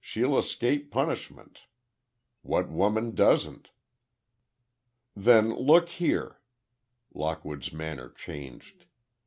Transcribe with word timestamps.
She'll 0.00 0.36
escape 0.36 0.90
punishment—what 0.90 2.68
woman 2.68 3.14
doesn't?" 3.14 3.70
"Then, 5.16 5.54
look 5.54 5.88
here," 5.88 6.42
Lockwood's 7.14 7.72
manner 7.72 8.10
changed. 8.10 8.84